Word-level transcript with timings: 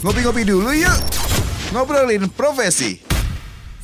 Ngopi-ngopi 0.00 0.48
dulu 0.48 0.72
yuk. 0.72 0.98
Ngobrolin 1.76 2.32
profesi. 2.32 3.09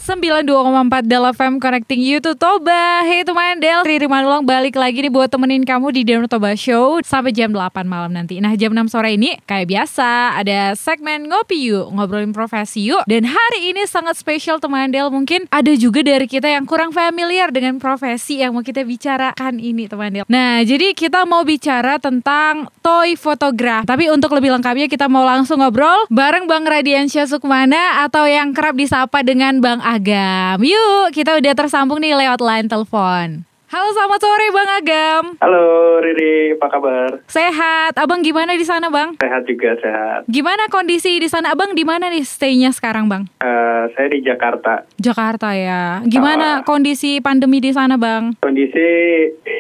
92,4 0.07 1.03
Del 1.11 1.27
FM 1.35 1.59
Connecting 1.59 1.99
You 1.99 2.23
to 2.23 2.39
Toba. 2.39 3.03
Hey 3.03 3.27
teman 3.27 3.59
Del, 3.59 3.83
Riri 3.83 4.07
Manulang 4.07 4.47
balik 4.47 4.79
lagi 4.79 5.03
nih 5.03 5.11
buat 5.11 5.27
temenin 5.27 5.67
kamu 5.67 5.91
di 5.91 6.07
Danau 6.07 6.31
Toba 6.31 6.55
Show 6.55 7.03
Sampai 7.03 7.35
jam 7.35 7.51
8 7.51 7.83
malam 7.83 8.15
nanti. 8.15 8.39
Nah 8.39 8.55
jam 8.55 8.71
6 8.71 8.87
sore 8.87 9.19
ini 9.19 9.35
kayak 9.51 9.67
biasa 9.67 10.39
ada 10.39 10.79
segmen 10.79 11.27
Ngopi 11.27 11.59
Yuk 11.59 11.91
Ngobrolin 11.91 12.31
profesi 12.31 12.87
yuk. 12.87 13.03
Dan 13.11 13.27
hari 13.27 13.75
ini 13.75 13.83
sangat 13.91 14.15
spesial 14.15 14.63
teman 14.63 14.95
Del. 14.95 15.11
Mungkin 15.11 15.51
ada 15.51 15.75
juga 15.75 16.07
dari 16.07 16.31
kita 16.31 16.55
yang 16.55 16.71
kurang 16.71 16.95
familiar 16.95 17.51
dengan 17.51 17.83
profesi 17.83 18.39
yang 18.39 18.55
mau 18.55 18.63
kita 18.63 18.87
bicarakan 18.87 19.59
ini 19.59 19.91
teman 19.91 20.15
Del. 20.15 20.25
Nah 20.31 20.63
jadi 20.63 20.95
kita 20.95 21.27
mau 21.27 21.43
bicara 21.43 21.99
tentang 21.99 22.71
toy 22.79 23.19
photograph. 23.19 23.83
Tapi 23.91 24.07
untuk 24.15 24.31
lebih 24.39 24.55
lengkapnya 24.55 24.87
kita 24.87 25.11
mau 25.11 25.27
langsung 25.27 25.59
ngobrol 25.59 26.07
Bareng 26.15 26.47
Bang 26.47 26.63
Radiansyah 26.63 27.27
Sukmana 27.27 28.07
Atau 28.07 28.23
yang 28.31 28.55
kerap 28.55 28.79
disapa 28.79 29.27
dengan 29.27 29.59
Bang 29.59 29.83
Agam. 29.97 30.61
Yuk, 30.61 31.09
kita 31.17 31.41
udah 31.41 31.53
tersambung 31.57 32.05
nih 32.05 32.13
lewat 32.13 32.45
line 32.45 32.69
telepon. 32.69 33.49
Halo, 33.67 33.91
selamat 33.91 34.21
sore 34.23 34.47
Bang 34.55 34.71
Agam. 34.79 35.25
Halo 35.43 35.99
Riri, 35.99 36.55
apa 36.55 36.71
kabar? 36.71 37.19
Sehat. 37.27 37.99
Abang 37.99 38.23
gimana 38.23 38.55
di 38.55 38.63
sana, 38.63 38.93
Bang? 38.93 39.19
Sehat 39.19 39.43
juga, 39.43 39.75
sehat. 39.83 40.23
Gimana 40.31 40.71
kondisi 40.71 41.19
di 41.19 41.27
sana? 41.27 41.51
Abang 41.51 41.75
di 41.75 41.83
mana 41.83 42.07
nih 42.07 42.23
stay-nya 42.23 42.71
sekarang, 42.71 43.11
Bang? 43.11 43.27
Uh, 43.43 43.91
saya 43.99 44.07
di 44.13 44.23
Jakarta. 44.23 44.87
Jakarta 45.03 45.51
ya. 45.57 45.99
Gimana 46.07 46.61
Uh, 46.61 46.63
kondisi 46.63 47.19
pandemi 47.19 47.59
di 47.59 47.75
sana, 47.75 47.99
Bang? 47.99 48.39
Kondisi 48.39 48.87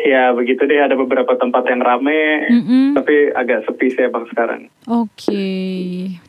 ya 0.06 0.30
begitu 0.30 0.62
deh, 0.62 0.78
ada 0.78 0.95
beberapa 0.95 1.34
tempat 1.34 1.66
yang 1.66 1.83
rame, 1.83 2.47
Mm-mm. 2.47 2.95
tapi 2.95 3.34
agak 3.34 3.66
sepi 3.66 3.91
sih 3.91 4.06
Bang 4.06 4.30
sekarang. 4.30 4.70
Oke. 4.87 5.42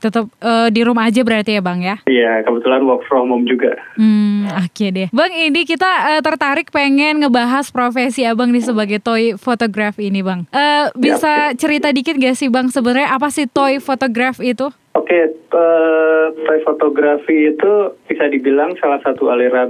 Tetap 0.02 0.26
eh, 0.42 0.68
di 0.74 0.82
rumah 0.82 1.06
aja 1.06 1.22
berarti 1.22 1.54
ya, 1.54 1.62
Bang 1.62 1.86
ya? 1.86 2.02
Iya, 2.10 2.42
kebetulan 2.42 2.82
work 2.90 3.06
from 3.06 3.30
home 3.30 3.46
juga. 3.46 3.78
Hmm, 3.94 4.50
oke 4.50 4.86
deh. 4.90 5.08
Bang, 5.14 5.30
ini 5.30 5.62
kita 5.62 6.18
eh, 6.18 6.22
tertarik 6.26 6.74
pengen 6.74 7.22
ngebahas 7.22 7.70
profesi 7.70 8.26
abang 8.26 8.50
nih 8.50 8.66
sebagai 8.66 8.98
toy 8.98 9.38
photograph 9.38 10.02
ini, 10.02 10.26
bang. 10.26 10.50
Eh, 10.50 10.90
bisa 10.98 11.54
cerita 11.54 11.94
dikit 11.94 12.18
gak 12.18 12.34
sih, 12.34 12.50
bang? 12.50 12.74
Sebenarnya 12.74 13.14
apa 13.14 13.30
sih 13.30 13.46
toy 13.46 13.78
photograph 13.78 14.42
itu? 14.42 14.74
Oke, 14.98 15.30
eh, 15.38 16.26
toy 16.34 16.60
fotografi 16.66 17.54
itu 17.54 17.94
bisa 18.10 18.26
dibilang 18.26 18.74
salah 18.82 18.98
satu 19.06 19.30
aliran 19.30 19.70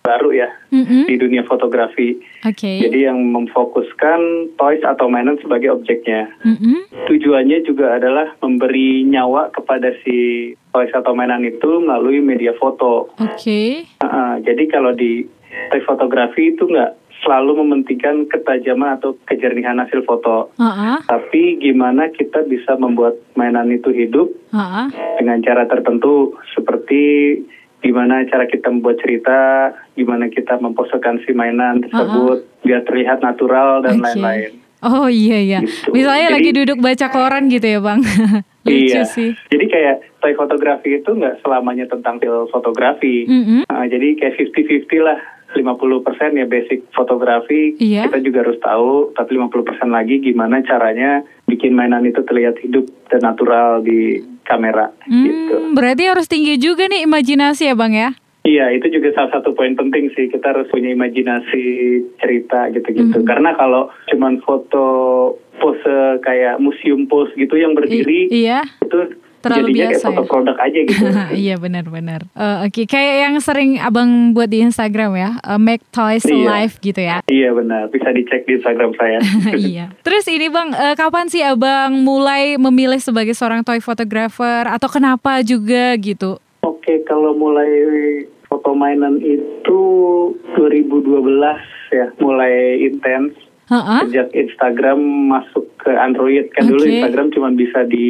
baru 0.00 0.32
ya 0.32 0.48
Mm-mm. 0.72 1.06
di 1.06 1.14
dunia 1.20 1.44
fotografi. 1.44 2.16
Oke. 2.42 2.82
Jadi 2.88 3.04
yang 3.04 3.20
memfokuskan 3.30 4.52
toys 4.56 4.82
atau 4.82 5.06
mainan 5.12 5.36
sebagai 5.44 5.76
objeknya. 5.76 6.32
Mm-mm. 6.42 6.88
Tujuannya 7.06 7.62
juga 7.68 8.00
adalah 8.00 8.32
memberi 8.40 9.04
nyawa 9.04 9.52
kepada 9.52 9.92
si 10.02 10.52
toys 10.72 10.90
atau 10.96 11.12
mainan 11.12 11.44
itu 11.44 11.84
melalui 11.84 12.24
media 12.24 12.56
foto. 12.56 13.12
Oke. 13.20 13.84
Uh, 14.00 14.40
jadi 14.42 14.64
kalau 14.72 14.96
di 14.96 15.28
toy 15.70 15.82
fotografi 15.84 16.54
itu 16.56 16.64
nggak 16.64 17.00
selalu 17.20 17.60
mementingkan 17.60 18.24
ketajaman 18.32 18.96
atau 18.96 19.12
kejernihan 19.28 19.76
hasil 19.76 20.04
foto, 20.08 20.48
Ah, 20.56 21.04
tapi 21.04 21.60
gimana 21.60 22.08
kita 22.08 22.48
bisa 22.48 22.80
membuat 22.80 23.20
mainan 23.36 23.68
itu 23.68 23.92
hidup 23.92 24.32
ah. 24.56 24.88
dengan 25.20 25.44
cara 25.44 25.68
tertentu 25.68 26.32
seperti 26.56 27.36
gimana 27.80 28.24
cara 28.28 28.44
kita 28.44 28.68
membuat 28.68 29.00
cerita, 29.00 29.72
gimana 29.92 30.28
kita 30.28 30.56
memposekan 30.56 31.20
si 31.24 31.32
mainan 31.32 31.80
tersebut 31.80 32.44
biar 32.62 32.84
terlihat 32.84 33.20
natural 33.20 33.80
dan 33.80 33.98
lain-lain. 33.98 34.60
Oh 34.80 35.12
iya 35.12 35.36
iya. 35.36 35.58
Gitu. 35.60 35.92
Misalnya 35.92 36.32
Jadi- 36.32 36.36
lagi 36.40 36.50
duduk 36.56 36.78
baca 36.80 37.06
koran 37.08 37.52
gitu 37.52 37.66
ya, 37.68 37.80
bang. 37.80 38.00
Lucu 38.64 38.92
iya. 38.92 39.04
sih. 39.04 39.32
Jadi 39.48 39.64
kayak 39.68 40.20
toy 40.20 40.32
fotografi 40.32 40.96
itu 40.96 41.10
nggak 41.10 41.40
selamanya 41.40 41.88
tentang 41.88 42.16
still 42.16 42.48
fotografi. 42.48 43.24
Mm-mm. 43.24 43.64
Nah, 43.68 43.84
jadi 43.88 44.16
kayak 44.16 44.36
50-50 44.36 45.00
lah. 45.00 45.20
50% 45.50 46.38
ya 46.38 46.46
basic 46.46 46.86
fotografi 46.94 47.74
Iya. 47.74 48.06
kita 48.06 48.22
juga 48.22 48.46
harus 48.46 48.62
tahu, 48.62 49.10
tapi 49.18 49.34
50% 49.34 49.90
lagi 49.90 50.22
gimana 50.22 50.62
caranya 50.62 51.26
bikin 51.50 51.74
mainan 51.74 52.06
itu 52.06 52.22
terlihat 52.22 52.54
hidup 52.62 52.86
dan 53.10 53.26
natural 53.26 53.82
di 53.82 54.22
kamera 54.46 54.92
gitu. 55.06 55.54
Hmm, 55.56 55.72
berarti 55.76 56.02
harus 56.08 56.26
tinggi 56.26 56.56
juga 56.56 56.86
nih 56.86 57.06
imajinasi 57.06 57.70
ya, 57.70 57.74
bang 57.76 57.94
ya? 57.94 58.10
Iya, 58.40 58.72
itu 58.72 58.88
juga 58.88 59.12
salah 59.12 59.36
satu 59.36 59.52
poin 59.52 59.76
penting 59.76 60.08
sih. 60.16 60.32
Kita 60.32 60.56
harus 60.56 60.64
punya 60.72 60.88
imajinasi 60.96 61.64
cerita 62.16 62.72
gitu-gitu. 62.72 63.20
Mm-hmm. 63.20 63.28
Karena 63.28 63.52
kalau 63.52 63.92
cuman 64.08 64.40
foto 64.40 64.84
pose 65.60 66.24
kayak 66.24 66.56
museum 66.56 67.04
pose 67.04 67.36
gitu 67.36 67.60
yang 67.60 67.76
I- 67.76 67.78
berdiri 67.78 68.20
iya. 68.32 68.64
itu 68.80 69.20
Terlalu 69.40 69.66
jadinya 69.66 69.76
kayak 69.80 69.90
biasa 69.90 70.06
foto 70.06 70.20
ya? 70.20 70.28
produk 70.28 70.56
aja 70.56 70.78
gitu. 70.84 71.04
iya 71.44 71.54
benar-benar. 71.56 72.20
Eh, 72.30 72.56
Oke, 72.64 72.82
kayak 72.84 73.14
yang 73.20 73.34
sering 73.40 73.70
abang 73.76 74.10
buat 74.30 74.46
di 74.46 74.60
Instagram 74.60 75.12
ya, 75.14 75.30
eh, 75.38 75.56
make 75.56 75.84
toys 75.90 76.22
Iya. 76.22 76.36
alive 76.36 76.74
gitu 76.78 77.00
ya. 77.00 77.16
iya 77.26 77.50
benar, 77.50 77.88
bisa 77.88 78.08
dicek 78.10 78.44
di 78.44 78.56
Instagram 78.56 78.92
saya. 78.94 79.18
iya. 79.56 79.86
Terus 80.00 80.24
ini 80.26 80.46
bang, 80.46 80.70
eh, 80.70 80.94
kapan 80.94 81.26
sih 81.26 81.40
abang 81.40 82.00
mulai 82.00 82.54
memilih 82.54 83.00
sebagai 83.00 83.32
seorang 83.32 83.60
toy 83.60 83.80
photographer 83.80 84.64
atau 84.66 84.86
kenapa 84.86 85.40
juga 85.40 85.96
gitu? 85.96 86.36
Oke, 86.60 87.00
kalau 87.04 87.32
mulai 87.32 87.72
foto 88.44 88.74
mainan 88.74 89.16
itu 89.18 89.80
2012 90.54 91.56
ya, 91.90 92.06
mulai 92.18 92.82
intens 92.82 93.32
Heeh. 93.70 94.00
sejak 94.04 94.28
Instagram 94.34 94.98
masuk 95.30 95.64
ke 95.78 95.88
Android. 95.88 96.50
Kan 96.52 96.66
dulu 96.66 96.82
Oke. 96.82 96.90
Instagram 96.92 97.30
cuma 97.30 97.48
bisa 97.50 97.86
di 97.86 98.06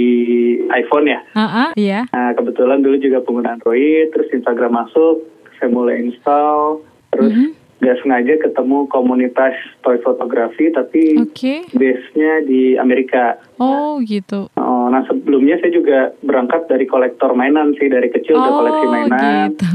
iPhone 0.73 1.07
ya. 1.07 1.21
Heeh, 1.31 1.69
iya. 1.77 2.01
Nah, 2.11 2.33
kebetulan 2.33 2.81
dulu 2.81 2.97
juga 2.97 3.21
pengguna 3.21 3.55
Android, 3.55 4.09
terus 4.11 4.33
Instagram 4.33 4.73
masuk, 4.75 5.23
saya 5.57 5.69
mulai 5.69 6.01
install, 6.03 6.81
terus 7.11 7.31
Mhm. 7.31 7.49
nggak 7.81 7.97
sengaja 7.99 8.35
ketemu 8.39 8.79
komunitas 8.89 9.53
toy 9.81 9.97
fotografi, 9.99 10.69
tapi 10.69 11.17
Oke. 11.19 11.65
base-nya 11.71 12.45
di 12.45 12.77
Amerika. 12.77 13.41
Oh 13.57 14.01
gitu. 14.01 14.53
Oh, 14.55 14.89
nah 14.89 15.01
sebelumnya 15.05 15.57
saya 15.57 15.73
juga 15.73 15.99
berangkat 16.21 16.69
dari 16.69 16.85
kolektor 16.85 17.33
mainan 17.33 17.73
sih, 17.77 17.89
dari 17.89 18.09
kecil 18.09 18.37
udah 18.37 18.53
koleksi 18.55 18.85
Oh 18.85 18.91
mainan. 18.91 19.49
gitu. 19.51 19.69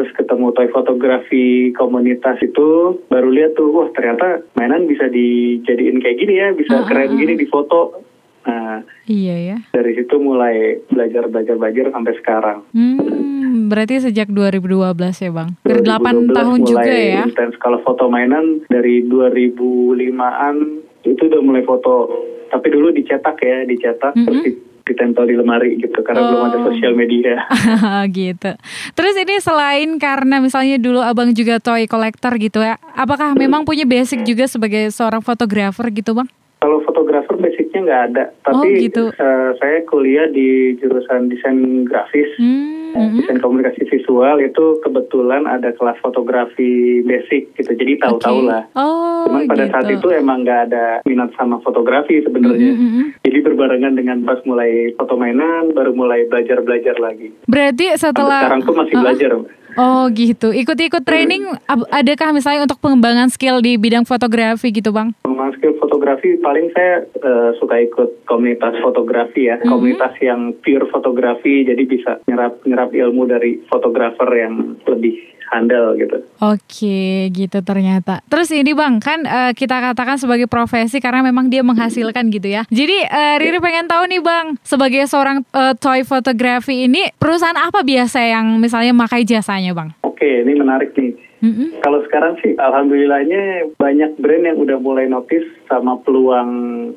Terus 0.00 0.16
ketemu 0.16 0.48
toy 0.56 0.64
fotografi 0.72 1.44
komunitas 1.76 2.40
itu, 2.40 2.96
baru 3.12 3.28
lihat 3.28 3.52
tuh, 3.52 3.68
wah 3.68 3.92
ternyata 3.92 4.40
mainan 4.56 4.88
bisa 4.88 5.12
dijadiin 5.12 6.00
kayak 6.00 6.16
gini 6.16 6.40
ya, 6.40 6.56
bisa 6.56 6.72
Ah, 6.72 6.88
keren 6.88 7.12
ah, 7.12 7.18
gini 7.20 7.36
di 7.36 7.44
foto. 7.44 8.00
Nah, 8.40 8.80
Iya 9.04 9.36
ya. 9.36 9.56
dari 9.68 9.92
situ 9.92 10.16
mulai 10.16 10.80
belajar 10.88 11.28
belajar 11.28 11.60
belajar 11.60 11.92
sampai 11.92 12.16
sekarang. 12.16 12.58
Hmm, 12.72 13.68
berarti 13.68 14.00
sejak 14.00 14.32
2012 14.32 14.80
ya 15.20 15.28
bang? 15.28 15.52
Dari 15.60 15.84
8 15.84 15.84
2012 15.84 16.32
tahun 16.32 16.56
mulai 16.56 16.64
juga 16.64 16.92
ya? 16.96 17.22
intens 17.28 17.54
kalau 17.60 17.78
foto 17.84 18.08
mainan 18.08 18.64
dari 18.72 19.04
2005-an 19.04 20.56
itu 21.04 21.22
udah 21.28 21.40
mulai 21.44 21.60
foto. 21.60 22.08
Tapi 22.48 22.72
dulu 22.72 22.88
dicetak 22.90 23.36
ya, 23.36 23.68
dicetak 23.68 24.16
Mm-mm. 24.16 24.24
terus 24.24 24.40
di- 24.48 24.58
ditempel 24.90 25.24
di 25.24 25.34
lemari 25.38 25.78
gitu 25.78 26.02
karena 26.02 26.26
belum 26.26 26.42
ada 26.50 26.58
Oh. 26.58 26.66
sosial 26.68 26.92
media. 26.92 27.46
gitu. 28.10 28.50
Terus 28.92 29.14
ini 29.14 29.38
selain 29.38 29.88
karena 29.96 30.42
misalnya 30.42 30.76
dulu 30.76 30.98
abang 30.98 31.30
juga 31.30 31.62
toy 31.62 31.86
collector 31.86 32.34
gitu 32.36 32.58
ya, 32.58 32.74
apakah 32.92 33.38
memang 33.38 33.62
punya 33.62 33.86
basic 33.86 34.26
juga 34.26 34.50
sebagai 34.50 34.90
seorang 34.90 35.22
fotografer 35.22 35.86
gitu 35.94 36.12
bang? 36.12 36.28
Kalau 36.60 36.84
fotografer 36.84 37.40
basicnya 37.40 37.80
nggak 37.88 38.02
ada, 38.12 38.24
Oh, 38.44 38.60
tapi 38.60 38.86
gitu. 38.86 39.08
eh, 39.10 39.50
saya 39.56 39.80
kuliah 39.88 40.28
di 40.28 40.76
jurusan 40.76 41.32
desain 41.32 41.88
grafis. 41.88 42.28
Hmm, 42.36 42.80
Eh, 42.90 42.98
mm-mm. 42.98 43.22
Desain 43.22 43.38
komunikasi 43.38 43.86
visual 43.86 44.42
itu 44.42 44.64
kebetulan 44.82 45.46
ada 45.46 45.70
kelas 45.70 45.94
fotografi 46.02 46.98
basic 47.06 47.54
gitu, 47.54 47.70
jadi 47.70 48.02
tahu-tahu 48.02 48.42
Oke. 48.42 48.50
lah. 48.50 48.62
Oh, 48.74 49.30
Cuman 49.30 49.46
pada 49.46 49.64
gitu. 49.66 49.72
saat 49.78 49.86
itu 49.94 50.06
emang 50.10 50.42
nggak 50.42 50.60
ada 50.70 50.84
minat 51.06 51.30
sama 51.38 51.62
fotografi 51.62 52.18
sebenarnya. 52.18 52.74
Mm, 52.74 52.82
mm, 52.82 52.90
mm. 52.90 53.06
Jadi 53.22 53.38
berbarengan 53.46 53.94
dengan 53.94 54.26
pas 54.26 54.42
mulai 54.42 54.90
foto 54.98 55.14
mainan, 55.14 55.70
baru 55.70 55.94
mulai 55.94 56.26
belajar-belajar 56.26 56.98
lagi. 56.98 57.30
Berarti 57.46 57.94
Sampai 57.94 58.26
setelah 58.26 58.40
sekarang 58.42 58.62
tuh 58.66 58.74
masih 58.74 58.94
ah. 58.98 59.02
belajar. 59.06 59.30
Oh 59.78 60.10
gitu, 60.10 60.50
ikut-ikut 60.50 61.06
training 61.06 61.46
adakah 61.94 62.34
misalnya 62.34 62.66
untuk 62.66 62.82
pengembangan 62.82 63.30
skill 63.30 63.62
di 63.62 63.78
bidang 63.78 64.02
fotografi 64.02 64.74
gitu 64.74 64.90
bang? 64.90 65.14
Pengembangan 65.22 65.54
skill 65.62 65.78
fotografi 66.00 66.40
paling 66.40 66.72
saya 66.72 67.04
eh, 67.04 67.50
suka 67.60 67.76
ikut 67.76 68.24
komunitas 68.24 68.72
fotografi 68.80 69.52
ya, 69.52 69.60
Mhm. 69.60 69.68
komunitas 69.68 70.16
yang 70.24 70.56
pure 70.64 70.88
fotografi, 70.88 71.68
jadi 71.68 71.82
bisa 71.84 72.24
nyerap 72.24 72.64
nyerap 72.64 72.88
ilmu 72.88 73.28
dari 73.28 73.60
fotografer 73.68 74.24
yang 74.32 74.80
lebih 74.88 75.12
handal 75.52 75.92
gitu. 76.00 76.24
Oke, 76.40 77.28
gitu 77.28 77.58
ternyata. 77.60 78.24
Terus 78.32 78.48
ini 78.54 78.72
bang, 78.72 78.96
kan 78.96 79.28
eh, 79.28 79.52
kita 79.52 79.92
katakan 79.92 80.16
sebagai 80.16 80.48
profesi 80.48 81.04
karena 81.04 81.20
memang 81.20 81.52
dia 81.52 81.60
menghasilkan 81.60 82.32
gitu 82.32 82.48
ya. 82.48 82.64
Jadi 82.72 83.04
eh, 83.04 83.36
Riri 83.36 83.60
pengen 83.60 83.84
tahu 83.84 84.08
nih 84.08 84.24
bang, 84.24 84.56
sebagai 84.64 85.04
seorang 85.04 85.44
eh, 85.52 85.76
toy 85.76 86.00
fotografi 86.00 86.88
ini 86.88 87.12
perusahaan 87.20 87.60
apa 87.60 87.84
biasa 87.84 88.24
yang 88.24 88.56
misalnya 88.56 88.96
makai 88.96 89.28
jasanya 89.28 89.76
bang? 89.76 89.92
Oke, 90.00 90.48
ini 90.48 90.56
menarik 90.56 90.96
nih. 90.96 91.28
Mm-mm. 91.40 91.80
Kalau 91.80 92.04
sekarang 92.04 92.36
sih 92.44 92.52
alhamdulillahnya 92.56 93.72
banyak 93.80 94.20
brand 94.20 94.44
yang 94.44 94.58
udah 94.60 94.76
mulai 94.76 95.08
notice 95.08 95.48
sama 95.68 95.96
peluang 96.04 96.50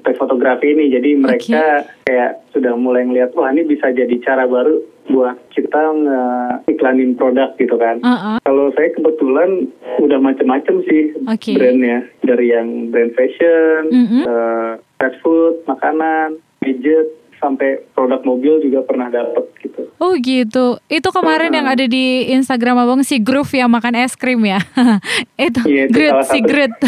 tech 0.03 0.19
fotografi 0.19 0.75
ini. 0.75 0.91
Jadi 0.91 1.09
mereka 1.15 1.87
kayak 2.03 2.43
sudah 2.51 2.75
mulai 2.75 3.07
ngeliat 3.07 3.31
wah 3.33 3.49
ini 3.51 3.63
bisa 3.63 3.91
jadi 3.95 4.13
cara 4.19 4.43
baru 4.47 4.83
buat 5.11 5.35
kita 5.51 5.81
nge-iklanin 5.99 7.19
produk 7.19 7.55
gitu 7.59 7.75
kan. 7.75 7.99
Uh-uh. 7.99 8.39
Kalau 8.43 8.71
saya 8.75 8.91
kebetulan 8.95 9.67
udah 9.99 10.19
macem-macem 10.19 10.79
sih 10.87 11.11
Oke. 11.27 11.55
brandnya 11.59 12.07
dari 12.23 12.55
yang 12.55 12.87
brand 12.91 13.11
fashion, 13.15 13.91
Mm-mm. 13.91 14.23
eh, 14.23 14.71
fast 14.99 15.19
food, 15.19 15.59
makanan, 15.67 16.39
gadget, 16.63 17.11
sampai 17.43 17.83
produk 17.91 18.23
mobil 18.23 18.63
juga 18.63 18.79
pernah 18.81 19.11
dapet 19.11 19.43
gitu. 19.59 19.91
Oh 19.99 20.15
gitu. 20.15 20.79
Itu 20.87 21.11
kemarin 21.11 21.51
yang 21.51 21.67
ada 21.67 21.83
di 21.83 22.31
Instagram 22.31 22.79
abang 22.79 23.03
si 23.03 23.19
Groove 23.19 23.51
yang 23.53 23.67
makan 23.67 23.99
es 23.99 24.15
krim 24.15 24.39
ya. 24.41 24.63
itu 25.35 25.59
Iya, 25.67 25.91
itu 25.91 25.99
salah 26.07 26.23
si. 26.23 26.39
Groot. 26.39 26.71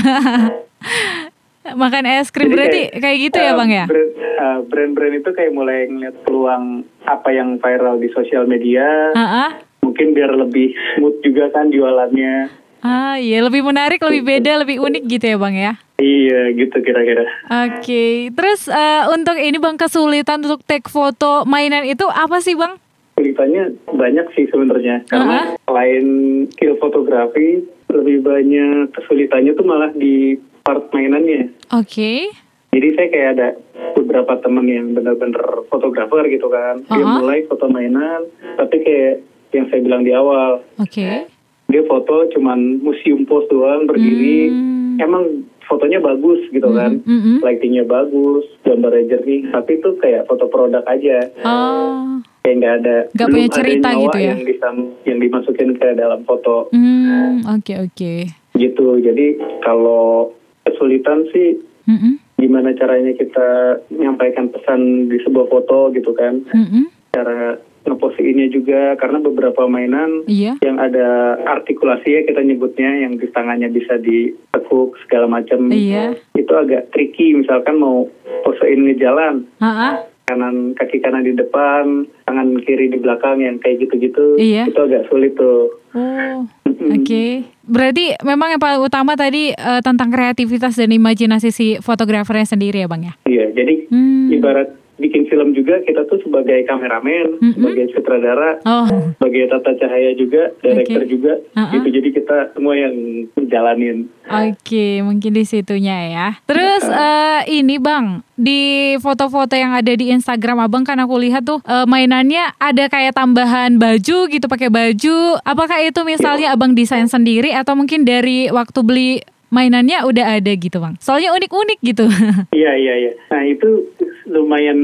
makan 1.65 2.03
es 2.05 2.29
krim 2.29 2.47
Jadi 2.47 2.55
berarti 2.55 2.81
kayak, 3.01 3.17
gitu 3.25 3.37
ya 3.41 3.51
eh, 3.51 3.57
bang 3.57 3.69
ya? 3.73 3.85
eh, 3.89 4.57
Brand-brand 4.69 5.15
itu 5.17 5.29
kayak 5.33 5.51
mulai 5.51 5.89
ngeliat 5.89 6.15
peluang 6.21 6.85
apa 7.03 7.29
yang 7.33 7.57
viral 7.57 7.97
di 7.97 8.07
sosial 8.13 8.45
media. 8.45 8.85
Ah, 9.17 9.57
Mungkin 9.81 10.13
biar 10.13 10.33
lebih 10.33 10.73
smooth 10.95 11.21
juga 11.21 11.49
kan 11.51 11.69
jualannya. 11.69 12.64
Ah 12.85 13.17
iya 13.17 13.41
lebih 13.41 13.65
menarik, 13.65 13.97
lebih 14.05 14.21
beda, 14.21 14.61
lebih 14.61 14.77
unik 14.77 15.03
gitu 15.09 15.25
ya 15.33 15.37
bang 15.41 15.55
ya? 15.57 15.73
Iya 15.97 16.53
gitu 16.53 16.77
kira-kira. 16.85 17.25
Oke, 17.65 18.29
terus 18.29 18.69
eh, 18.69 19.03
untuk 19.09 19.39
ini 19.41 19.57
bang 19.57 19.79
kesulitan 19.79 20.45
untuk 20.45 20.61
take 20.69 20.85
foto 20.85 21.47
mainan 21.49 21.87
itu 21.87 22.05
apa 22.05 22.37
sih 22.43 22.53
bang? 22.53 22.77
Kesulitannya 23.15 23.79
banyak 23.89 24.27
sih 24.37 24.45
sebenarnya. 24.51 25.07
Karena 25.07 25.55
selain 25.65 26.05
skill 26.53 26.75
fotografi, 26.77 27.63
lebih 27.89 28.21
banyak 28.21 28.91
kesulitannya 28.91 29.55
tuh 29.55 29.65
malah 29.65 29.89
di 29.95 30.35
part 30.61 30.91
mainannya. 30.91 31.49
Oke, 31.73 32.29
Jadi 32.75 32.87
saya 32.91 33.07
kayak 33.07 33.29
ada 33.39 33.49
beberapa 33.95 34.35
teman 34.43 34.67
yang 34.67 34.91
benar-benar 34.91 35.63
fotografer 35.71 36.27
gitu 36.27 36.51
kan. 36.51 36.83
Dia 36.91 37.07
Aha. 37.07 37.23
mulai 37.23 37.47
foto 37.47 37.71
mainan, 37.71 38.27
tapi 38.59 38.83
kayak 38.83 39.23
yang 39.55 39.71
saya 39.71 39.79
bilang 39.79 40.03
di 40.03 40.11
awal, 40.11 40.59
oke. 40.75 41.31
Dia 41.65 41.81
foto 41.85 42.29
cuman 42.31 42.79
museum 42.79 43.25
pose 43.25 43.49
doang 43.49 43.89
berdiri. 43.89 44.49
Hmm. 44.49 44.95
Emang 44.95 45.23
fotonya 45.65 45.99
bagus 45.99 46.45
gitu 46.53 46.69
kan. 46.71 47.01
Mm-mm. 47.03 47.41
Lightingnya 47.41 47.83
bagus, 47.83 48.45
gambarnya 48.63 49.17
jernih, 49.17 49.49
tapi 49.49 49.81
itu 49.81 49.89
kayak 49.99 50.29
foto 50.29 50.47
produk 50.47 50.85
aja. 50.85 51.25
Oh, 51.43 52.21
Kayak 52.45 52.55
nggak 52.61 52.75
ada, 52.79 52.95
Nggak 53.11 53.27
punya 53.27 53.47
ada 53.49 53.57
cerita 53.57 53.87
nyawa 53.89 54.01
gitu 54.05 54.17
ya? 54.17 54.27
Yang, 54.29 54.43
disam- 54.45 54.93
yang 55.03 55.17
dimasukin 55.17 55.69
ke 55.75 55.87
dalam 55.97 56.21
foto 56.23 56.69
hmm, 56.69 57.41
oke 57.49 57.73
oke. 57.89 58.13
gitu. 58.53 58.87
Jadi 59.01 59.25
kalau 59.65 60.29
kesulitan 60.63 61.25
sih 61.33 61.57
Mm-mm, 61.85 62.21
gimana 62.37 62.73
caranya 62.73 63.13
kita 63.13 63.81
menyampaikan 63.89 64.49
pesan 64.49 65.09
di 65.09 65.17
sebuah 65.21 65.49
foto 65.49 65.93
gitu 65.93 66.13
kan 66.17 66.41
mm-mm. 66.49 66.89
cara 67.13 67.61
ngeposisinya 67.85 68.47
juga 68.47 68.93
karena 68.95 69.17
beberapa 69.19 69.65
mainan 69.65 70.25
Iya. 70.25 70.57
yang 70.59 70.77
ada 70.77 71.37
artikulasi 71.39 72.09
ya 72.09 72.21
kita 72.23 72.41
nyebutnya 72.41 72.91
yang 72.99 73.15
di 73.15 73.27
tangannya 73.27 73.69
bisa 73.69 73.95
ditekuk 73.97 74.97
segala 75.01 75.29
macam 75.31 75.69
Iya. 75.69 76.17
itu 76.33 76.51
agak 76.51 76.91
tricky 76.91 77.33
misalkan 77.33 77.77
mau 77.77 78.09
posein 78.41 78.83
ngejalan 78.83 79.45
ah. 79.57 80.01
kanan 80.25 80.73
kaki 80.73 80.99
kanan 80.99 81.21
di 81.21 81.31
depan 81.31 82.03
tangan 82.25 82.57
kiri 82.59 82.89
di 82.89 82.97
belakang 82.97 83.39
yang 83.39 83.61
kayak 83.61 83.79
gitu-gitu 83.79 84.35
Iya. 84.35 84.65
itu 84.65 84.79
agak 84.79 85.05
sulit 85.07 85.33
tuh 85.33 85.69
Oh, 85.95 86.43
oke. 86.91 87.25
Berarti 87.63 88.19
memang 88.19 88.51
yang 88.51 88.59
paling 88.59 88.83
utama 88.83 89.15
tadi 89.15 89.49
eh, 89.49 89.79
tentang 89.79 90.11
kreativitas 90.11 90.75
dan 90.75 90.91
imajinasi 90.91 91.49
si 91.49 91.79
fotografernya 91.79 92.43
sendiri 92.45 92.83
ya, 92.83 92.87
Bang 92.87 93.07
ya? 93.07 93.15
iya 93.23 93.47
jadi 93.49 93.87
Hmm. 93.87 94.27
ibarat 94.27 94.75
bikin 94.95 95.27
film 95.27 95.51
juga 95.51 95.81
kita 95.81 96.07
tuh 96.07 96.19
sebagai 96.21 96.63
kameramen 96.63 97.37
Mm-mm. 97.37 97.53
sebagai 97.53 97.91
sutradara 97.91 98.57
Oh, 98.63 98.87
sebagai 99.15 99.45
tata 99.47 99.75
cahaya 99.75 100.15
juga, 100.15 100.55
director 100.59 101.03
Oke. 101.03 101.11
juga, 101.11 101.33
Uh-uh. 101.53 101.71
gitu. 101.75 101.87
Jadi 101.91 102.09
kita 102.13 102.37
semua 102.51 102.73
yang 102.73 102.95
menjalanin. 103.35 104.07
oke. 104.25 104.85
Mungkin 105.03 105.31
di 105.31 105.43
situnya 105.43 105.97
ya. 106.09 106.27
Terus 106.47 106.83
eh, 106.85 107.41
ini, 107.53 107.77
Bang, 107.77 108.23
di 108.33 108.95
foto-foto 108.97 109.53
yang 109.53 109.75
ada 109.75 109.91
di 109.91 110.09
Instagram 110.09 110.63
Abang 110.63 110.81
kan 110.81 110.97
aku 110.97 111.19
lihat 111.19 111.43
tuh 111.43 111.59
eh, 111.61 111.85
mainannya 111.85 112.55
ada 112.57 112.87
kayak 112.87 113.13
tambahan 113.13 113.77
baju 113.77 114.17
gitu, 114.27 114.45
pakai 114.47 114.71
baju. 114.71 115.17
Apakah 115.43 115.83
itu 115.83 116.01
misalnya 116.01 116.55
Abang 116.55 116.73
desain 116.73 117.05
sendiri 117.05 117.51
atau 117.51 117.75
mungkin 117.75 118.01
dari 118.01 118.47
waktu 118.49 118.79
beli 118.81 119.11
mainannya 119.55 120.03
udah 120.03 120.35
ada 120.35 120.51
gitu, 120.51 120.77
Bang? 120.77 120.99
Soalnya 120.99 121.31
unik-unik 121.31 121.79
gitu. 121.81 122.05
Iya 122.51 122.71
iya 122.75 122.93
iya. 122.97 123.11
Nah 123.29 123.43
itu 123.43 123.87
lumayan 124.25 124.79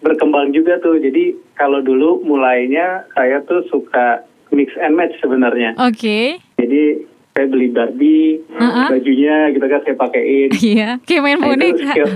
berkembang 0.00 0.50
juga 0.50 0.76
tuh. 0.78 0.96
Jadi 0.96 1.36
kalau 1.52 1.80
dulu 1.80 2.20
mulainya 2.22 3.04
saya 3.12 3.44
tuh 3.44 3.64
suka 3.68 4.24
mix 4.48 4.72
and 4.78 4.94
match 4.94 5.12
sebenarnya. 5.18 5.76
Oke. 5.78 6.40
Jadi 6.56 7.04
saya 7.30 7.46
beli 7.46 7.68
Barbie, 7.68 8.40
Uh-uh. 8.50 8.88
bajunya 8.90 9.52
gitu 9.52 9.62
kan 9.62 9.80
saya 9.82 9.94
pakein. 9.94 10.48
Iya, 10.72 10.88
kayak 11.00 11.22
main 11.22 11.38
Nah, 11.38 11.46
boneka. 11.48 11.92
scale, 11.92 12.14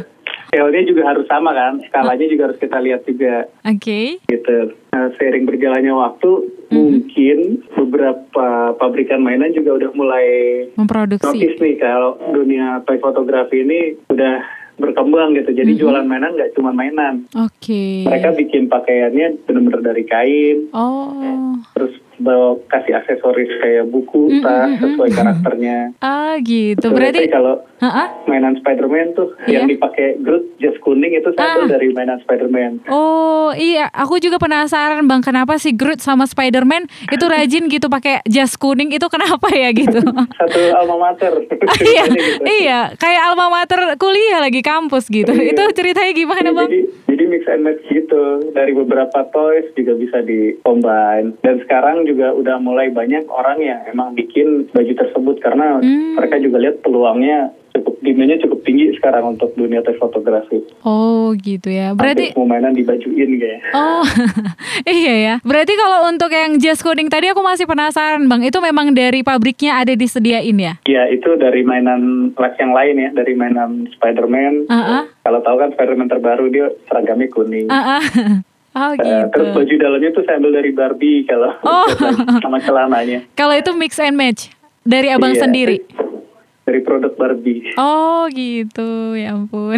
scale-nya 0.49 0.83
juga 0.83 1.03
harus 1.07 1.27
sama 1.27 1.51
kan, 1.53 1.79
skalanya 1.85 2.27
juga 2.27 2.43
harus 2.51 2.59
kita 2.59 2.79
lihat 2.81 3.01
juga. 3.05 3.47
Oke. 3.63 4.19
gitu. 4.25 4.59
Nah, 4.91 5.09
seiring 5.15 5.47
berjalannya 5.47 5.95
waktu. 5.95 6.31
Mungkin 6.73 7.39
beberapa 7.73 8.49
pabrikan 8.75 9.21
mainan 9.21 9.53
juga 9.53 9.77
udah 9.77 9.91
mulai 9.93 10.27
Memproduksi. 10.75 11.25
notice 11.25 11.59
nih 11.59 11.77
kalau 11.77 12.17
dunia 12.33 12.81
toy 12.83 12.97
fotografi 12.99 13.61
ini 13.61 13.81
udah 14.09 14.41
berkembang 14.75 15.37
gitu. 15.37 15.53
Jadi 15.53 15.77
jualan 15.77 16.03
mainan 16.03 16.35
nggak 16.35 16.57
cuma 16.57 16.73
mainan. 16.73 17.29
Oke. 17.37 18.03
Mereka 18.03 18.35
bikin 18.35 18.67
pakaiannya 18.67 19.45
bener-bener 19.45 19.81
dari 19.85 20.03
kain, 20.03 20.73
Oh. 20.73 21.55
terus 21.77 21.93
kasih 22.65 22.95
aksesoris 22.95 23.51
kayak 23.59 23.85
buku, 23.87 24.31
Mm, 24.31 24.41
tas 24.41 24.71
sesuai 24.79 25.11
karakternya. 25.11 25.79
Ah 25.99 26.37
gitu. 26.39 26.83
Sebenarnya 26.83 27.13
Berarti 27.19 27.31
kalau 27.31 27.55
Heeh. 27.79 28.09
mainan 28.27 28.55
Spider-Man 28.55 29.07
tuh 29.13 29.29
yang 29.45 29.67
Iya. 29.67 29.73
dipakai 29.73 30.07
Groot 30.19 30.45
jas 30.57 30.77
kuning 30.79 31.13
itu 31.13 31.29
Ah. 31.33 31.57
satu 31.57 31.67
dari 31.67 31.91
mainan 31.91 32.21
Spider-Man. 32.21 32.87
Oh 32.87 33.51
iya, 33.53 33.89
aku 33.89 34.19
juga 34.19 34.37
penasaran 34.37 35.03
bang 35.03 35.21
kenapa 35.21 35.57
si 35.57 35.73
Groot 35.73 35.99
sama 35.99 36.25
Spider-Man 36.25 36.85
itu 37.09 37.25
rajin 37.25 37.67
gitu 37.67 37.87
pakai 37.89 38.23
jas 38.25 38.55
kuning 38.55 38.91
itu 38.91 39.07
kenapa 39.07 39.51
ya 39.51 39.73
gitu? 39.73 39.99
Satu 40.39 40.61
alma 40.73 41.11
mater. 41.11 41.33
iya, 41.83 42.05
Gitu. 42.05 42.43
iya, 42.45 42.81
kayak 42.95 43.23
alma 43.25 43.49
mater 43.49 43.97
kuliah 43.97 44.39
lagi 44.39 44.61
kampus 44.61 45.09
gitu. 45.09 45.31
Iya. 45.31 45.51
Itu 45.51 45.63
ceritanya 45.73 46.13
gimana 46.13 46.49
bang? 46.53 46.69
Jadi, 46.69 46.81
jadi 47.09 47.25
mix 47.27 47.43
and 47.47 47.63
match 47.63 47.83
gitu. 47.89 48.23
Dari 48.53 48.73
beberapa 48.73 49.25
toys 49.29 49.67
juga 49.73 49.93
bisa 49.95 50.21
di 50.21 50.55
combine. 50.63 51.35
Dan 51.41 51.59
sekarang 51.61 52.05
juga 52.05 52.12
udah 52.15 52.57
mulai 52.61 52.93
banyak 52.93 53.25
orang 53.27 53.59
yang 53.59 53.81
emang 53.89 54.13
bikin 54.13 54.69
baju 54.69 54.93
tersebut 54.93 55.37
karena 55.41 55.81
Hmm. 55.81 56.19
mereka 56.21 56.37
juga 56.39 56.61
lihat 56.61 56.85
peluangnya 56.85 57.51
cukup 57.73 57.95
demandnya 58.05 58.37
cukup 58.45 58.61
tinggi 58.69 58.93
sekarang 59.01 59.33
untuk 59.33 59.57
dunia 59.57 59.81
toy 59.81 59.97
fotografi. 59.97 60.61
Oh 60.85 61.33
gitu 61.33 61.73
ya. 61.73 61.97
Berarti 61.97 62.37
semua 62.37 62.47
mainan 62.53 62.77
dibajuin 62.77 63.41
kayaknya. 63.41 63.73
Oh 63.73 64.05
iya 65.01 65.15
ya. 65.17 65.35
Berarti 65.41 65.73
kalau 65.75 66.05
untuk 66.07 66.29
yang 66.29 66.61
jas 66.61 66.85
kuning 66.85 67.09
tadi 67.09 67.33
aku 67.33 67.41
masih 67.41 67.65
penasaran 67.65 68.29
bang. 68.29 68.45
Itu 68.45 68.61
memang 68.61 68.93
dari 68.93 69.25
pabriknya 69.25 69.81
ada 69.81 69.97
disediain 69.97 70.57
ya? 70.61 70.77
Ya 70.85 71.09
itu 71.09 71.33
dari 71.41 71.65
mainan 71.65 72.33
yang 72.37 72.73
lain 72.77 72.95
ya, 73.01 73.11
dari 73.17 73.33
mainan 73.33 73.89
Spider-Man. 73.97 74.69
Ah 74.69 74.77
ah. 74.77 75.05
Kalau 75.25 75.41
tahu 75.41 75.57
kan 75.57 75.73
Spider-Man 75.73 76.13
terbaru 76.13 76.53
dia 76.53 76.67
seragamnya 76.87 77.29
kuning. 77.33 77.67
Ah 77.73 77.99
ah. 77.99 78.03
Oh 78.73 78.91
Eh, 78.91 78.97
gitu. 78.97 79.29
terus 79.31 79.49
baju 79.53 79.75
dalamnya 79.77 80.11
tuh 80.11 80.23
saya 80.25 80.37
ambil 80.37 80.53
dari 80.55 80.71
Barbie 80.71 81.25
kalau 81.25 81.53
Oh. 81.61 81.85
sama 82.45 82.57
celananya. 82.59 83.21
Kalau 83.33 83.53
itu 83.53 83.71
mix 83.73 83.97
and 83.97 84.17
match 84.17 84.49
dari 84.83 85.09
abang 85.09 85.33
Iya, 85.33 85.45
sendiri. 85.45 85.85
Dari 86.73 86.81
produk 86.81 87.13
Barbie. 87.13 87.77
Oh 87.77 88.25
gitu, 88.33 89.13
ya 89.13 89.37
ampun. 89.37 89.77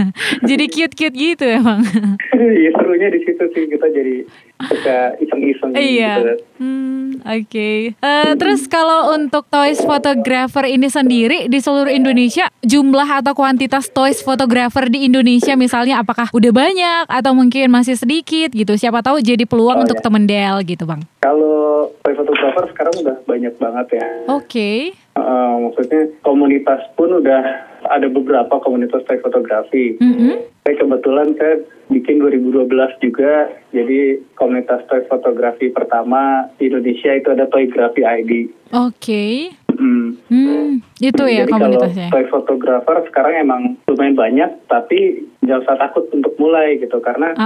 jadi 0.48 0.64
cute-cute 0.64 1.10
gitu 1.12 1.42
ya 1.44 1.58
bang. 1.58 1.82
Iya 2.36 2.70
serunya 2.70 3.08
di 3.08 3.20
situ 3.20 3.42
sih 3.50 3.64
kita 3.66 3.86
jadi 3.88 4.22
suka 4.62 4.98
iseng-iseng 5.18 5.70
gitu. 5.72 5.82
iya. 5.82 6.14
Hmm, 6.56 7.18
Oke. 7.22 7.92
Eh, 7.92 8.30
terus 8.36 8.64
kalau 8.66 9.10
untuk 9.10 9.42
toys 9.46 9.80
photographer 9.80 10.62
ini 10.62 10.86
sendiri 10.86 11.38
di 11.46 11.58
seluruh 11.58 11.88
Indonesia, 11.88 12.46
jumlah 12.62 13.08
atau 13.16 13.32
kuantitas 13.32 13.88
toys 13.88 14.20
photographer 14.20 14.86
di 14.86 15.02
Indonesia 15.02 15.52
misalnya 15.54 15.98
apakah 15.98 16.28
udah 16.30 16.52
banyak 16.52 17.04
atau 17.06 17.32
mungkin 17.32 17.66
masih 17.68 17.96
sedikit 17.96 18.52
gitu? 18.52 18.76
Siapa 18.76 19.00
tahu 19.00 19.18
jadi 19.18 19.42
peluang 19.42 19.64
Oh, 19.74 19.82
untuk 19.82 19.98
iya. 19.98 20.04
temen 20.04 20.24
Del 20.24 20.56
gitu 20.62 20.84
bang. 20.84 21.00
Kalau 21.18 21.65
toy 22.02 22.14
fotografer 22.14 22.64
sekarang 22.72 22.94
udah 23.02 23.16
banyak 23.26 23.54
banget 23.58 23.86
ya. 24.00 24.06
Oke. 24.32 24.70
Eh, 24.96 25.54
maksudnya 25.64 26.12
komunitas 26.20 26.84
pun 26.94 27.08
udah 27.20 27.42
ada 27.88 28.06
beberapa 28.10 28.60
komunitas 28.60 29.02
toy 29.08 29.18
fotografi. 29.20 29.96
Mhm. 29.98 30.54
Saya 30.66 30.74
kebetulan 30.82 31.28
saya 31.38 31.62
bikin 31.88 32.18
2012 32.18 32.90
juga, 32.98 33.48
jadi 33.70 34.18
komunitas 34.34 34.82
toy 34.90 35.06
fotografi 35.06 35.70
pertama 35.70 36.50
di 36.58 36.66
Indonesia 36.66 37.14
itu 37.14 37.28
ada 37.30 37.46
Toygrafi 37.46 38.02
ID. 38.02 38.50
Oke. 38.74 39.54
Hmm. 39.76 40.16
Hmm, 40.26 40.68
itu 40.98 41.22
ya 41.28 41.44
Jadi 41.44 41.52
komunitasnya. 41.52 42.08
kalau 42.08 42.28
fotografer 42.32 42.96
sekarang 43.06 43.34
emang 43.38 43.62
lumayan 43.86 44.16
banyak, 44.16 44.50
tapi 44.66 45.22
jangan 45.44 45.62
usah 45.62 45.76
takut 45.78 46.04
untuk 46.10 46.32
mulai 46.36 46.80
gitu, 46.80 46.96
karena 46.98 47.36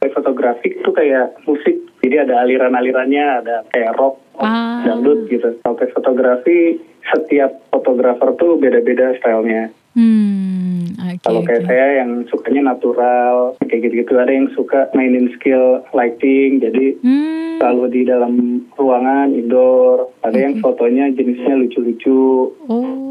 toy 0.00 0.10
fotografi 0.10 0.74
itu 0.74 0.90
kayak 0.90 1.36
musik, 1.44 1.76
jadi 2.00 2.24
ada 2.24 2.42
aliran-alirannya, 2.42 3.26
ada 3.44 3.56
kayak 3.68 3.94
rock, 3.94 4.18
Ah. 4.34 4.82
dangdut 4.82 5.30
gitu. 5.30 5.54
Kalau 5.62 5.78
fotografi, 5.94 6.80
setiap 7.06 7.54
fotografer 7.70 8.34
tuh 8.34 8.58
beda-beda 8.58 9.14
stylenya. 9.20 9.70
Hmm, 9.94 10.90
oke. 10.98 11.22
Kalau 11.22 11.46
kayak 11.46 11.62
oke. 11.62 11.70
saya 11.70 11.86
yang 12.02 12.26
sukanya 12.26 12.74
natural, 12.74 13.54
kayak 13.62 13.86
gitu-gitu. 13.86 14.18
Ada 14.18 14.32
yang 14.34 14.50
suka 14.50 14.90
mainin 14.90 15.30
skill 15.38 15.86
lighting, 15.94 16.58
jadi 16.58 16.98
Hmm, 16.98 17.62
selalu 17.62 17.84
di 17.94 18.02
dalam 18.02 18.63
ruangan, 18.84 19.32
indoor. 19.32 20.12
Ada 20.20 20.38
yang 20.38 20.54
fotonya 20.60 21.08
jenisnya 21.10 21.56
lucu-lucu. 21.56 22.52
oh 22.68 23.04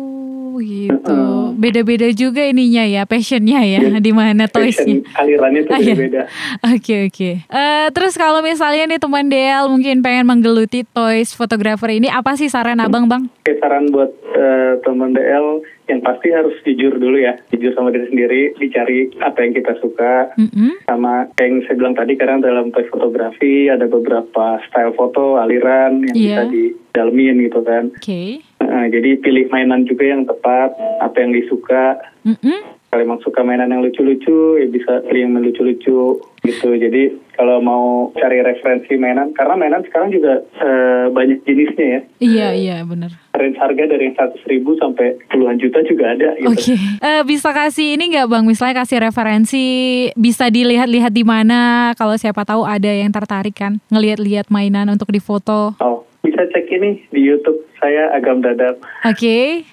gitu. 0.61 1.17
Beda-beda 1.57 2.05
juga 2.13 2.45
ininya 2.45 2.85
ya, 2.85 3.03
passionnya 3.03 3.65
ya, 3.65 3.81
di 3.97 4.13
mana 4.13 4.45
toysnya. 4.45 5.01
Alirannya 5.17 5.65
tuh 5.65 5.73
Ah, 5.73 5.81
iya. 5.81 5.93
beda-beda. 5.97 6.21
Oke 6.69 6.95
oke. 7.09 7.29
Eh, 7.41 7.87
terus 7.89 8.13
kalau 8.13 8.45
misalnya 8.45 8.85
nih 8.85 9.01
teman 9.01 9.27
Del 9.27 9.65
mungkin 9.65 10.05
pengen 10.05 10.29
menggeluti 10.29 10.85
toys 10.85 11.33
fotografer 11.33 11.97
ini, 11.97 12.05
apa 12.05 12.37
sih 12.37 12.47
saran 12.47 12.77
abang 12.77 13.09
bang? 13.09 13.25
Oke, 13.41 13.57
saran 13.57 13.89
buat 13.89 14.13
eh, 14.13 14.77
teman 14.85 15.17
DL 15.17 15.65
yang 15.91 15.99
pasti 15.99 16.31
harus 16.31 16.55
jujur 16.63 16.95
dulu 16.95 17.19
ya. 17.19 17.35
Jujur 17.51 17.75
sama 17.75 17.91
diri 17.91 18.07
sendiri, 18.07 18.41
dicari 18.55 19.11
apa 19.19 19.37
yang 19.43 19.53
kita 19.55 19.73
suka. 19.83 20.31
Mm-mm. 20.39 20.79
Sama 20.87 21.27
kayak 21.35 21.47
yang 21.49 21.59
saya 21.67 21.75
bilang 21.75 21.95
tadi, 21.95 22.13
karena 22.15 22.39
dalam 22.39 22.71
toy 22.71 22.87
fotografi 22.87 23.67
ada 23.67 23.85
beberapa 23.87 24.63
style 24.67 24.95
foto, 24.95 25.35
aliran 25.37 26.03
yang 26.07 26.15
Iya. 26.15 26.23
bisa 26.23 26.43
didalemin 26.51 27.35
gitu 27.47 27.59
kan. 27.67 27.83
Oke. 27.91 28.39
Nah, 28.63 28.87
jadi 28.87 29.19
pilih 29.19 29.51
mainan 29.51 29.83
juga 29.83 30.07
yang 30.07 30.23
tepat, 30.23 30.71
apa 31.03 31.15
yang 31.19 31.35
disuka. 31.35 31.99
Mm-mm. 32.23 32.59
Kalau 32.93 33.09
emang 33.09 33.25
suka 33.25 33.41
mainan 33.41 33.73
yang 33.73 33.81
lucu-lucu, 33.81 34.61
ya 34.61 34.69
bisa 34.69 35.01
pilih 35.09 35.25
yang 35.25 35.41
lucu-lucu 35.41 36.21
gitu. 36.45 36.69
Jadi 36.77 37.17
kalau 37.33 37.57
mau 37.57 38.13
cari 38.13 38.37
referensi 38.45 38.93
mainan, 39.01 39.33
karena 39.33 39.57
mainan 39.57 39.81
sekarang 39.81 40.13
juga 40.13 40.45
eh, 40.61 41.09
banyak 41.09 41.41
jenisnya 41.41 41.87
ya. 41.89 42.01
Iya 42.21 42.47
iya 42.53 42.77
benar. 42.85 43.09
Range 43.33 43.57
harga 43.57 43.83
dari 43.89 44.13
yang 44.13 44.13
100 44.13 44.45
ribu 44.45 44.77
sampai 44.77 45.17
puluhan 45.33 45.57
juta 45.57 45.81
juga 45.89 46.13
ada 46.13 46.37
gitu. 46.37 46.53
Oke. 46.53 46.77
Eh, 46.77 47.23
bisa 47.25 47.49
kasih 47.49 47.97
ini 47.97 48.13
nggak 48.13 48.29
bang? 48.29 48.45
Misalnya 48.45 48.85
kasih 48.85 49.01
referensi, 49.01 49.65
bisa 50.13 50.53
dilihat-lihat 50.53 51.09
di 51.09 51.25
mana? 51.25 51.91
Kalau 51.97 52.13
siapa 52.13 52.45
tahu 52.45 52.61
ada 52.61 52.93
yang 52.93 53.09
tertarik 53.09 53.57
kan, 53.57 53.81
ngelihat-lihat 53.89 54.53
mainan 54.53 54.85
untuk 54.93 55.09
difoto. 55.09 55.73
Oh, 55.81 56.05
bisa 56.21 56.45
cek 56.45 56.69
ini 56.69 57.01
di 57.09 57.25
YouTube 57.25 57.57
saya 57.81 58.13
Agam 58.13 58.45
Dadap. 58.45 58.77
Oke. 59.01 59.65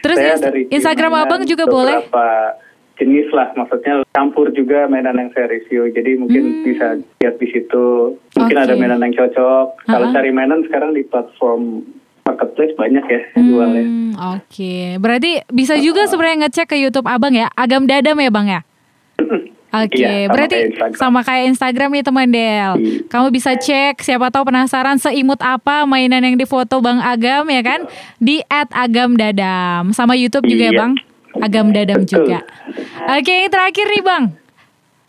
Terus 0.00 0.16
saya 0.16 0.36
dari 0.40 0.66
Instagram 0.68 1.12
abang 1.14 1.42
juga 1.44 1.64
boleh? 1.64 2.04
jenis 2.96 3.32
lah, 3.32 3.48
maksudnya 3.56 4.04
campur 4.12 4.52
juga 4.52 4.84
mainan 4.84 5.16
yang 5.16 5.32
saya 5.32 5.48
review. 5.48 5.88
Jadi 5.88 6.20
mungkin 6.20 6.60
bisa 6.60 7.00
lihat 7.16 7.40
di 7.40 7.48
situ. 7.48 8.12
Mungkin 8.36 8.52
Hmm. 8.52 8.60
Oke. 8.60 8.66
ada 8.68 8.74
mainan 8.76 9.00
yang 9.00 9.16
cocok. 9.16 9.66
Kalau 9.88 10.04
Uh-uh. 10.04 10.12
cari 10.12 10.30
mainan 10.30 10.60
sekarang 10.68 10.92
di 10.92 11.08
platform 11.08 11.80
marketplace 12.20 12.76
banyak 12.76 13.00
ya 13.02 13.20
yang 13.32 13.44
jualnya. 13.48 13.82
Hmm, 13.82 14.12
Oke, 14.36 15.00
berarti 15.00 15.40
bisa 15.48 15.80
juga 15.80 16.04
sebenarnya 16.04 16.46
ngecek 16.46 16.68
ke 16.68 16.76
YouTube 16.76 17.08
abang 17.08 17.32
ya, 17.32 17.48
Agam 17.56 17.88
Dadam 17.88 18.20
ya 18.20 18.28
bang 18.28 18.46
ya? 18.46 18.60
Oke, 19.70 20.02
Iya, 20.02 20.26
sama 20.26 20.32
berarti 20.34 20.56
kayak 20.74 20.92
sama 20.98 21.20
kayak 21.22 21.44
Instagram 21.48 21.90
nih 21.92 22.02
teman 22.02 22.28
Del. 22.28 22.70
Iya. 22.74 23.06
Kamu 23.06 23.26
bisa 23.30 23.54
cek, 23.54 24.02
siapa 24.02 24.26
tahu 24.28 24.50
penasaran 24.50 24.98
seimut 24.98 25.38
apa 25.38 25.86
mainan 25.86 26.20
yang 26.20 26.34
difoto 26.34 26.82
Bang 26.82 26.98
Agam 26.98 27.46
ya 27.46 27.62
kan? 27.62 27.86
Di 28.18 28.42
@agamdadam. 28.46 29.94
Sama 29.94 30.14
YouTube 30.14 30.44
juga 30.44 30.64
ya 30.64 30.72
Iya. 30.72 30.80
Bang? 30.80 30.92
Agam 31.38 31.70
Dadam 31.70 32.02
Betul. 32.02 32.26
juga. 32.26 32.38
Oke, 33.08 33.30
yang 33.30 33.48
terakhir 33.48 33.86
nih 33.88 34.02
Bang. 34.02 34.24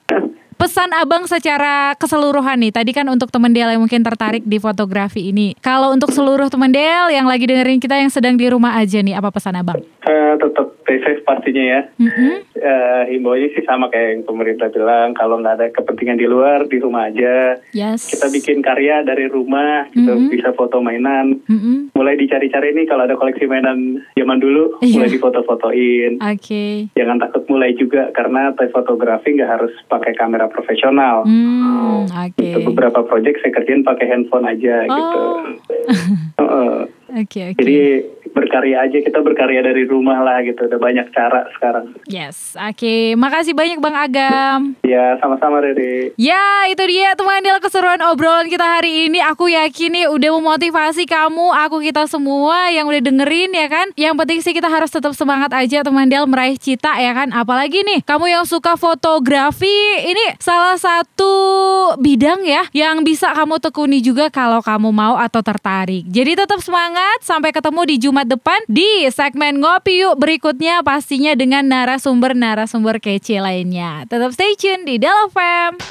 Pesan 0.61 0.93
abang 0.93 1.25
secara 1.25 1.97
keseluruhan 1.97 2.53
nih, 2.61 2.69
tadi 2.69 2.93
kan 2.93 3.09
untuk 3.09 3.33
teman 3.33 3.49
Del 3.49 3.65
yang 3.67 3.81
mungkin 3.81 4.05
tertarik 4.05 4.45
di 4.45 4.61
fotografi 4.61 5.33
ini. 5.33 5.57
Kalau 5.57 5.89
untuk 5.89 6.13
seluruh 6.13 6.53
teman 6.53 6.69
Del 6.69 7.09
yang 7.09 7.25
lagi 7.25 7.49
dengerin 7.49 7.81
kita 7.81 7.97
yang 7.97 8.13
sedang 8.13 8.37
di 8.37 8.45
rumah 8.45 8.77
aja 8.77 9.01
nih, 9.01 9.17
apa 9.17 9.33
pesan 9.33 9.57
abang? 9.57 9.81
Eh, 10.05 10.33
tetap 10.37 10.69
stay 10.85 11.01
safe 11.01 11.25
pastinya 11.25 11.63
ya. 11.65 11.81
Mm-mm. 11.97 12.45
Eh, 12.61 13.03
himbauannya 13.09 13.57
sih 13.57 13.65
sama 13.65 13.89
kayak 13.89 14.09
yang 14.13 14.21
pemerintah 14.21 14.69
bilang, 14.69 15.17
kalau 15.17 15.41
nggak 15.41 15.57
ada 15.57 15.67
kepentingan 15.73 16.21
di 16.21 16.29
luar, 16.29 16.69
di 16.69 16.77
rumah 16.77 17.09
aja. 17.09 17.57
Yes. 17.73 18.05
Kita 18.05 18.29
bikin 18.29 18.61
karya 18.61 19.01
dari 19.01 19.25
rumah, 19.25 19.89
gitu, 19.89 20.13
Mhm. 20.13 20.29
bisa 20.29 20.53
foto 20.53 20.77
mainan. 20.77 21.41
Mm-mm. 21.49 21.89
Mulai 21.97 22.21
dicari-cari 22.21 22.77
nih 22.77 22.85
kalau 22.85 23.09
ada 23.09 23.17
koleksi 23.17 23.49
mainan 23.49 24.05
zaman 24.13 24.37
dulu, 24.37 24.77
Iya. 24.77 24.93
mulai 24.93 25.09
difoto-fotoin. 25.09 26.21
Oke. 26.21 26.93
Jangan 26.93 27.17
takut 27.17 27.49
mulai 27.49 27.73
juga 27.73 28.13
karena 28.13 28.53
fotografi 28.53 29.33
nggak 29.33 29.51
harus 29.57 29.73
pakai 29.89 30.13
kamera 30.13 30.45
profesional. 30.45 31.25
Hmm, 31.25 32.05
oke. 32.05 32.45
Untuk 32.45 32.77
beberapa 32.77 33.01
project 33.01 33.41
saya 33.41 33.57
kerjain 33.57 33.81
pakai 33.81 34.05
handphone 34.05 34.45
aja 34.45 34.85
gitu. 34.85 35.17
Oh. 35.17 35.41
Heeh. 36.45 36.77
Oke, 37.11 37.39
oke. 37.51 37.59
Jadi 37.59 37.79
berkarya 38.51 38.83
aja 38.83 38.99
kita 38.99 39.23
berkarya 39.23 39.63
dari 39.63 39.87
rumah 39.87 40.19
lah 40.19 40.43
gitu. 40.43 40.67
Udah 40.67 40.75
banyak 40.75 41.07
cara 41.15 41.47
sekarang. 41.55 41.95
Yes, 42.11 42.59
oke. 42.59 43.15
Makasih 43.15 43.55
banyak 43.55 43.79
Bang 43.79 43.95
Agam. 43.95 44.75
Ya 44.83 45.15
sama-sama 45.23 45.63
Rere. 45.63 46.11
Ya, 46.19 46.67
itu 46.67 46.83
dia 46.83 47.15
teman 47.15 47.39
Del 47.47 47.63
keseruan 47.63 48.03
obrolan 48.03 48.51
kita 48.51 48.67
hari 48.67 49.07
ini. 49.07 49.23
Aku 49.23 49.47
yakin 49.47 49.95
nih 49.95 50.05
udah 50.11 50.35
memotivasi 50.35 51.07
kamu, 51.07 51.47
aku 51.63 51.79
kita 51.79 52.11
semua 52.11 52.67
yang 52.75 52.91
udah 52.91 52.99
dengerin 52.99 53.55
ya 53.55 53.71
kan. 53.71 53.87
Yang 53.95 54.15
penting 54.19 54.39
sih 54.43 54.51
kita 54.51 54.67
harus 54.67 54.91
tetap 54.91 55.15
semangat 55.15 55.55
aja 55.55 55.79
teman 55.87 56.11
Del 56.11 56.27
meraih 56.27 56.59
cita 56.59 56.99
ya 56.99 57.15
kan. 57.15 57.31
Apalagi 57.31 57.87
nih, 57.87 58.03
kamu 58.03 58.35
yang 58.35 58.43
suka 58.43 58.75
fotografi, 58.75 59.79
ini 60.03 60.35
salah 60.43 60.75
satu 60.75 61.31
bidang 62.03 62.43
ya 62.43 62.67
yang 62.75 63.07
bisa 63.07 63.31
kamu 63.31 63.63
tekuni 63.63 64.03
juga 64.03 64.27
kalau 64.27 64.59
kamu 64.59 64.91
mau 64.91 65.15
atau 65.15 65.39
tertarik. 65.39 66.03
Jadi 66.11 66.35
tetap 66.35 66.59
semangat, 66.59 67.23
sampai 67.23 67.55
ketemu 67.55 67.87
di 67.87 67.95
Jumat 67.95 68.27
depan 68.27 68.40
di 68.71 69.09
segmen 69.11 69.59
Ngopi 69.59 70.01
Yuk 70.01 70.15
berikutnya 70.15 70.79
pastinya 70.81 71.35
dengan 71.35 71.67
narasumber-narasumber 71.67 73.03
kece 73.03 73.43
lainnya. 73.43 74.07
Tetap 74.07 74.31
stay 74.31 74.55
tune 74.55 74.87
di 74.87 74.95
Del 75.01 75.29
FM. 75.33 75.81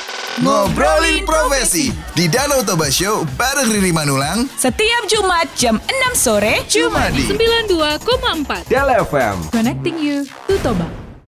Ngobrolin 0.40 1.26
profesi 1.26 1.92
di 2.14 2.24
Danau 2.30 2.62
Toba 2.62 2.88
Show 2.88 3.26
bareng 3.34 3.66
Riri 3.66 3.90
Manulang 3.90 4.46
Setiap 4.54 5.04
Jumat 5.10 5.50
jam 5.58 5.82
6 6.14 6.14
sore 6.16 6.62
cuma 6.70 7.10
di 7.10 7.26
92,4 7.26 8.70
Del 8.70 8.88
FM 9.04 9.36
Connecting 9.50 9.98
you 9.98 10.22
to 10.46 10.54
Toba. 10.62 11.09